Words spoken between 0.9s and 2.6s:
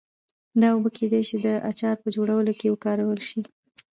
کېدای شي د اچار په جوړولو